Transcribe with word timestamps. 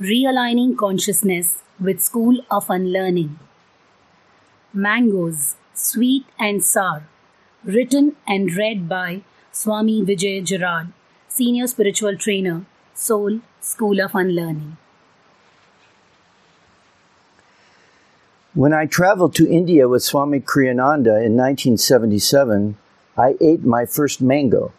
Realigning 0.00 0.76
Consciousness 0.76 1.62
with 1.78 2.02
School 2.02 2.40
of 2.50 2.68
Unlearning. 2.68 3.38
Mangoes, 4.72 5.54
Sweet 5.72 6.26
and 6.36 6.64
Sour. 6.64 7.04
Written 7.62 8.16
and 8.26 8.52
read 8.56 8.88
by 8.88 9.22
Swami 9.52 10.02
Vijay 10.02 10.42
Gerard, 10.42 10.88
Senior 11.28 11.68
Spiritual 11.68 12.16
Trainer, 12.16 12.66
Soul 12.92 13.38
School 13.60 14.00
of 14.00 14.16
Unlearning. 14.16 14.76
When 18.52 18.72
I 18.72 18.86
traveled 18.86 19.36
to 19.36 19.48
India 19.48 19.88
with 19.88 20.02
Swami 20.02 20.40
Kriyananda 20.40 21.22
in 21.24 21.36
1977, 21.36 22.76
I 23.16 23.36
ate 23.40 23.62
my 23.62 23.86
first 23.86 24.20
mango. 24.20 24.72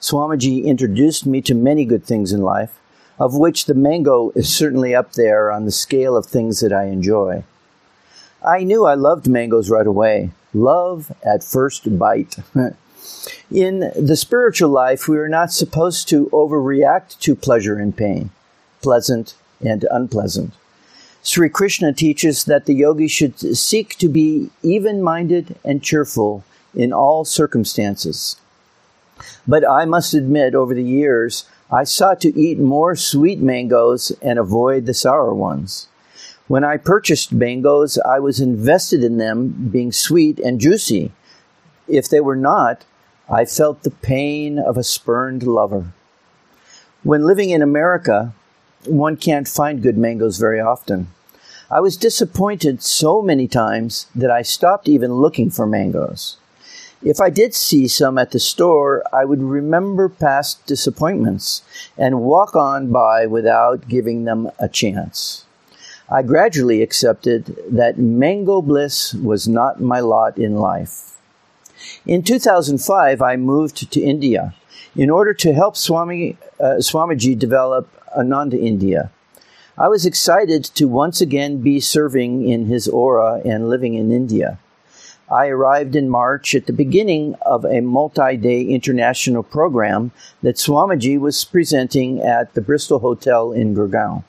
Swamiji 0.00 0.64
introduced 0.64 1.26
me 1.26 1.42
to 1.42 1.54
many 1.54 1.84
good 1.84 2.06
things 2.06 2.32
in 2.32 2.40
life, 2.40 2.78
of 3.22 3.36
which 3.36 3.66
the 3.66 3.74
mango 3.74 4.32
is 4.34 4.52
certainly 4.52 4.96
up 4.96 5.12
there 5.12 5.52
on 5.52 5.64
the 5.64 5.70
scale 5.70 6.16
of 6.16 6.26
things 6.26 6.58
that 6.58 6.72
I 6.72 6.86
enjoy. 6.86 7.44
I 8.44 8.64
knew 8.64 8.84
I 8.84 8.94
loved 8.94 9.28
mangoes 9.28 9.70
right 9.70 9.86
away. 9.86 10.32
Love 10.52 11.12
at 11.24 11.44
first 11.44 11.96
bite. 11.96 12.34
in 13.52 13.92
the 13.96 14.16
spiritual 14.16 14.70
life, 14.70 15.06
we 15.06 15.18
are 15.18 15.28
not 15.28 15.52
supposed 15.52 16.08
to 16.08 16.26
overreact 16.32 17.20
to 17.20 17.36
pleasure 17.36 17.78
and 17.78 17.96
pain, 17.96 18.30
pleasant 18.82 19.36
and 19.64 19.86
unpleasant. 19.92 20.52
Sri 21.22 21.48
Krishna 21.48 21.92
teaches 21.92 22.42
that 22.46 22.66
the 22.66 22.74
yogi 22.74 23.06
should 23.06 23.38
seek 23.56 23.96
to 23.98 24.08
be 24.08 24.50
even 24.64 25.00
minded 25.00 25.54
and 25.64 25.80
cheerful 25.80 26.42
in 26.74 26.92
all 26.92 27.24
circumstances. 27.24 28.34
But 29.46 29.64
I 29.64 29.84
must 29.84 30.12
admit, 30.12 30.56
over 30.56 30.74
the 30.74 30.82
years, 30.82 31.44
I 31.74 31.84
sought 31.84 32.20
to 32.20 32.38
eat 32.38 32.58
more 32.58 32.94
sweet 32.94 33.40
mangoes 33.40 34.12
and 34.20 34.38
avoid 34.38 34.84
the 34.84 34.92
sour 34.92 35.32
ones. 35.32 35.88
When 36.46 36.64
I 36.64 36.76
purchased 36.76 37.32
mangoes, 37.32 37.96
I 38.04 38.18
was 38.18 38.40
invested 38.40 39.02
in 39.02 39.16
them 39.16 39.70
being 39.72 39.90
sweet 39.90 40.38
and 40.38 40.60
juicy. 40.60 41.12
If 41.88 42.10
they 42.10 42.20
were 42.20 42.36
not, 42.36 42.84
I 43.26 43.46
felt 43.46 43.84
the 43.84 43.90
pain 43.90 44.58
of 44.58 44.76
a 44.76 44.84
spurned 44.84 45.44
lover. 45.44 45.94
When 47.02 47.24
living 47.24 47.48
in 47.48 47.62
America, 47.62 48.34
one 48.84 49.16
can't 49.16 49.48
find 49.48 49.82
good 49.82 49.96
mangoes 49.96 50.36
very 50.36 50.60
often. 50.60 51.08
I 51.70 51.80
was 51.80 51.96
disappointed 51.96 52.82
so 52.82 53.22
many 53.22 53.48
times 53.48 54.08
that 54.14 54.30
I 54.30 54.42
stopped 54.42 54.88
even 54.88 55.14
looking 55.14 55.48
for 55.48 55.66
mangoes. 55.66 56.36
If 57.04 57.20
I 57.20 57.30
did 57.30 57.52
see 57.52 57.88
some 57.88 58.16
at 58.16 58.30
the 58.30 58.38
store, 58.38 59.02
I 59.12 59.24
would 59.24 59.42
remember 59.42 60.08
past 60.08 60.64
disappointments 60.66 61.62
and 61.98 62.20
walk 62.20 62.54
on 62.54 62.92
by 62.92 63.26
without 63.26 63.88
giving 63.88 64.24
them 64.24 64.50
a 64.60 64.68
chance. 64.68 65.44
I 66.08 66.22
gradually 66.22 66.80
accepted 66.80 67.56
that 67.68 67.98
mango 67.98 68.62
bliss 68.62 69.14
was 69.14 69.48
not 69.48 69.80
my 69.80 69.98
lot 69.98 70.38
in 70.38 70.56
life. 70.56 71.18
In 72.06 72.22
2005, 72.22 73.20
I 73.20 73.36
moved 73.36 73.90
to 73.90 74.00
India 74.00 74.54
in 74.94 75.10
order 75.10 75.34
to 75.34 75.52
help 75.54 75.76
Swami, 75.76 76.36
uh, 76.60 76.78
Swamiji 76.78 77.36
develop 77.36 77.88
Ananda 78.16 78.58
India. 78.58 79.10
I 79.76 79.88
was 79.88 80.06
excited 80.06 80.64
to 80.64 80.86
once 80.86 81.20
again 81.20 81.62
be 81.62 81.80
serving 81.80 82.48
in 82.48 82.66
his 82.66 82.86
aura 82.86 83.40
and 83.44 83.68
living 83.68 83.94
in 83.94 84.12
India. 84.12 84.58
I 85.32 85.46
arrived 85.46 85.96
in 85.96 86.10
March 86.10 86.54
at 86.54 86.66
the 86.66 86.74
beginning 86.74 87.36
of 87.46 87.64
a 87.64 87.80
multi 87.80 88.36
day 88.36 88.64
international 88.64 89.42
program 89.42 90.12
that 90.42 90.56
Swamiji 90.56 91.18
was 91.18 91.42
presenting 91.42 92.20
at 92.20 92.52
the 92.52 92.60
Bristol 92.60 92.98
Hotel 92.98 93.50
in 93.50 93.74
Gurgaon. 93.74 94.24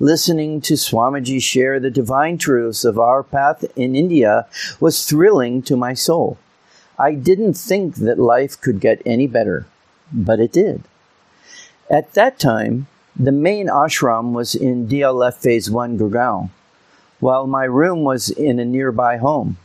Listening 0.00 0.60
to 0.62 0.74
Swamiji 0.74 1.40
share 1.40 1.78
the 1.78 1.90
divine 1.90 2.36
truths 2.36 2.84
of 2.84 2.98
our 2.98 3.22
path 3.22 3.64
in 3.76 3.94
India 3.94 4.48
was 4.80 5.06
thrilling 5.06 5.62
to 5.62 5.76
my 5.76 5.94
soul. 5.94 6.36
I 6.98 7.14
didn't 7.14 7.54
think 7.54 7.94
that 7.96 8.18
life 8.18 8.60
could 8.60 8.80
get 8.80 9.00
any 9.06 9.28
better, 9.28 9.66
but 10.12 10.40
it 10.40 10.50
did. 10.50 10.82
At 11.88 12.14
that 12.14 12.40
time, 12.40 12.88
the 13.14 13.30
main 13.30 13.68
ashram 13.68 14.32
was 14.32 14.56
in 14.56 14.88
DLF 14.88 15.34
Phase 15.34 15.70
1 15.70 15.96
Gurgaon, 15.96 16.50
while 17.20 17.46
my 17.46 17.66
room 17.66 18.02
was 18.02 18.30
in 18.30 18.58
a 18.58 18.64
nearby 18.64 19.18
home. 19.18 19.58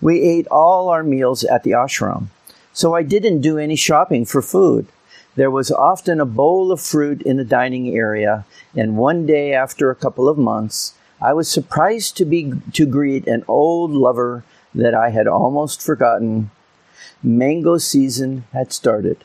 We 0.00 0.20
ate 0.22 0.46
all 0.48 0.88
our 0.88 1.02
meals 1.02 1.44
at 1.44 1.62
the 1.62 1.70
ashram, 1.72 2.28
so 2.72 2.94
I 2.94 3.02
didn't 3.02 3.40
do 3.40 3.58
any 3.58 3.76
shopping 3.76 4.24
for 4.24 4.42
food. 4.42 4.86
There 5.36 5.50
was 5.50 5.70
often 5.70 6.20
a 6.20 6.26
bowl 6.26 6.72
of 6.72 6.80
fruit 6.80 7.22
in 7.22 7.36
the 7.36 7.44
dining 7.44 7.94
area, 7.94 8.44
and 8.74 8.96
one 8.96 9.26
day 9.26 9.52
after 9.52 9.90
a 9.90 9.96
couple 9.96 10.28
of 10.28 10.38
months, 10.38 10.94
I 11.20 11.32
was 11.32 11.48
surprised 11.48 12.16
to 12.16 12.24
be 12.24 12.52
to 12.72 12.86
greet 12.86 13.26
an 13.26 13.44
old 13.48 13.90
lover 13.90 14.44
that 14.74 14.94
I 14.94 15.10
had 15.10 15.26
almost 15.26 15.80
forgotten. 15.82 16.50
Mango 17.22 17.78
season 17.78 18.44
had 18.52 18.72
started. 18.72 19.24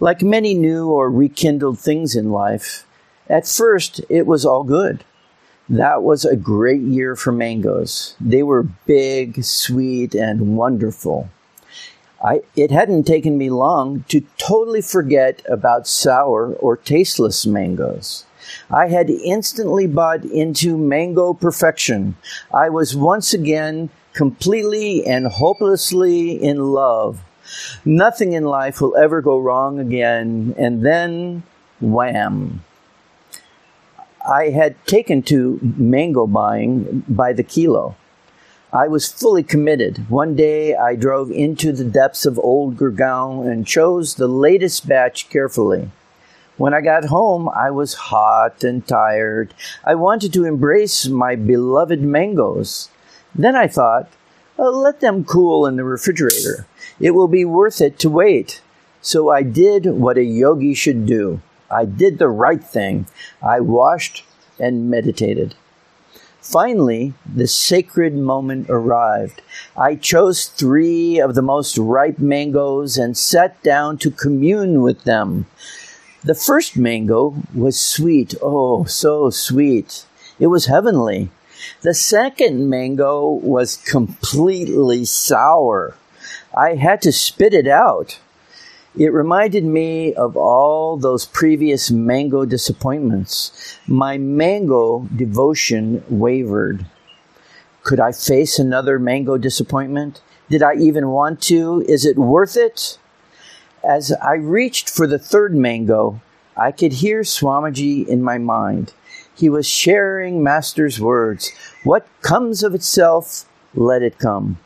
Like 0.00 0.22
many 0.22 0.54
new 0.54 0.88
or 0.88 1.10
rekindled 1.10 1.78
things 1.78 2.16
in 2.16 2.30
life, 2.30 2.84
at 3.28 3.46
first 3.46 4.00
it 4.08 4.26
was 4.26 4.44
all 4.44 4.64
good. 4.64 5.04
That 5.70 6.02
was 6.02 6.24
a 6.24 6.36
great 6.36 6.82
year 6.82 7.16
for 7.16 7.32
mangoes. 7.32 8.16
They 8.20 8.42
were 8.42 8.64
big, 8.86 9.44
sweet, 9.44 10.14
and 10.14 10.56
wonderful. 10.56 11.30
I, 12.22 12.42
it 12.54 12.70
hadn't 12.70 13.04
taken 13.04 13.38
me 13.38 13.48
long 13.48 14.04
to 14.08 14.20
totally 14.36 14.82
forget 14.82 15.40
about 15.48 15.86
sour 15.86 16.52
or 16.54 16.76
tasteless 16.76 17.46
mangoes. 17.46 18.26
I 18.70 18.88
had 18.88 19.08
instantly 19.08 19.86
bought 19.86 20.24
into 20.24 20.76
mango 20.76 21.32
perfection. 21.32 22.16
I 22.52 22.68
was 22.68 22.96
once 22.96 23.32
again 23.32 23.88
completely 24.12 25.06
and 25.06 25.28
hopelessly 25.28 26.32
in 26.32 26.72
love 26.72 27.22
Nothing 27.84 28.32
in 28.32 28.44
life 28.44 28.80
will 28.80 28.96
ever 28.96 29.20
go 29.20 29.38
wrong 29.38 29.78
again. 29.78 30.54
And 30.58 30.84
then, 30.84 31.42
wham. 31.80 32.64
I 34.30 34.50
had 34.50 34.86
taken 34.86 35.22
to 35.24 35.58
mango 35.60 36.24
buying 36.24 37.02
by 37.08 37.32
the 37.32 37.42
kilo. 37.42 37.96
I 38.72 38.86
was 38.86 39.10
fully 39.10 39.42
committed. 39.42 40.08
One 40.08 40.36
day 40.36 40.76
I 40.76 40.94
drove 40.94 41.32
into 41.32 41.72
the 41.72 41.84
depths 41.84 42.24
of 42.24 42.38
old 42.38 42.76
Gurgaon 42.76 43.50
and 43.50 43.66
chose 43.66 44.14
the 44.14 44.28
latest 44.28 44.86
batch 44.86 45.28
carefully. 45.30 45.90
When 46.56 46.72
I 46.72 46.80
got 46.80 47.06
home, 47.06 47.48
I 47.48 47.72
was 47.72 47.94
hot 47.94 48.62
and 48.62 48.86
tired. 48.86 49.52
I 49.84 49.96
wanted 49.96 50.32
to 50.34 50.44
embrace 50.44 51.08
my 51.08 51.34
beloved 51.34 52.00
mangoes. 52.00 52.88
Then 53.34 53.56
I 53.56 53.66
thought, 53.66 54.08
uh, 54.56 54.70
let 54.70 55.00
them 55.00 55.24
cool 55.24 55.66
in 55.66 55.74
the 55.74 55.82
refrigerator. 55.82 56.66
It 57.00 57.12
will 57.12 57.28
be 57.28 57.44
worth 57.44 57.80
it 57.80 57.98
to 58.00 58.08
wait. 58.08 58.62
So 59.00 59.30
I 59.30 59.42
did 59.42 59.86
what 59.86 60.18
a 60.18 60.22
yogi 60.22 60.74
should 60.74 61.04
do. 61.04 61.40
I 61.70 61.84
did 61.84 62.18
the 62.18 62.28
right 62.28 62.62
thing. 62.62 63.06
I 63.42 63.60
washed 63.60 64.24
and 64.58 64.90
meditated. 64.90 65.54
Finally, 66.40 67.12
the 67.32 67.46
sacred 67.46 68.14
moment 68.14 68.66
arrived. 68.70 69.42
I 69.76 69.94
chose 69.94 70.46
three 70.46 71.20
of 71.20 71.34
the 71.34 71.42
most 71.42 71.76
ripe 71.78 72.18
mangoes 72.18 72.96
and 72.96 73.16
sat 73.16 73.62
down 73.62 73.98
to 73.98 74.10
commune 74.10 74.82
with 74.82 75.04
them. 75.04 75.46
The 76.24 76.34
first 76.34 76.76
mango 76.76 77.34
was 77.54 77.78
sweet, 77.78 78.34
oh, 78.42 78.84
so 78.84 79.30
sweet. 79.30 80.06
It 80.38 80.48
was 80.48 80.66
heavenly. 80.66 81.30
The 81.82 81.94
second 81.94 82.68
mango 82.68 83.28
was 83.28 83.76
completely 83.76 85.04
sour. 85.04 85.94
I 86.56 86.74
had 86.74 87.02
to 87.02 87.12
spit 87.12 87.54
it 87.54 87.68
out. 87.68 88.18
It 88.98 89.12
reminded 89.12 89.64
me 89.64 90.14
of 90.14 90.36
all 90.36 90.96
those 90.96 91.24
previous 91.24 91.92
mango 91.92 92.44
disappointments. 92.44 93.78
My 93.86 94.18
mango 94.18 95.08
devotion 95.14 96.02
wavered. 96.08 96.86
Could 97.84 98.00
I 98.00 98.10
face 98.10 98.58
another 98.58 98.98
mango 98.98 99.38
disappointment? 99.38 100.20
Did 100.48 100.64
I 100.64 100.74
even 100.74 101.08
want 101.08 101.40
to? 101.42 101.84
Is 101.88 102.04
it 102.04 102.18
worth 102.18 102.56
it? 102.56 102.98
As 103.84 104.12
I 104.12 104.34
reached 104.34 104.90
for 104.90 105.06
the 105.06 105.20
third 105.20 105.54
mango, 105.54 106.20
I 106.56 106.72
could 106.72 106.94
hear 106.94 107.20
Swamiji 107.20 108.06
in 108.06 108.22
my 108.22 108.38
mind. 108.38 108.92
He 109.32 109.48
was 109.48 109.68
sharing 109.68 110.42
Master's 110.42 111.00
words. 111.00 111.52
What 111.84 112.06
comes 112.22 112.64
of 112.64 112.74
itself, 112.74 113.44
let 113.72 114.02
it 114.02 114.18
come. 114.18 114.58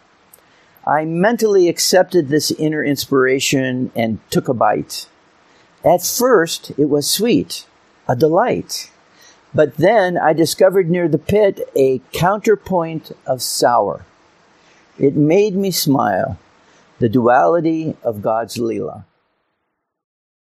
I 0.86 1.04
mentally 1.04 1.68
accepted 1.68 2.28
this 2.28 2.50
inner 2.50 2.84
inspiration 2.84 3.90
and 3.96 4.18
took 4.30 4.48
a 4.48 4.54
bite. 4.54 5.08
At 5.84 6.04
first, 6.04 6.72
it 6.78 6.88
was 6.88 7.10
sweet, 7.10 7.66
a 8.08 8.14
delight. 8.14 8.90
But 9.54 9.76
then 9.76 10.18
I 10.18 10.32
discovered 10.32 10.90
near 10.90 11.08
the 11.08 11.18
pit 11.18 11.68
a 11.76 12.00
counterpoint 12.12 13.12
of 13.26 13.40
sour. 13.40 14.04
It 14.98 15.16
made 15.16 15.54
me 15.54 15.70
smile, 15.70 16.38
the 16.98 17.08
duality 17.08 17.96
of 18.02 18.22
God's 18.22 18.56
Leela. 18.56 19.04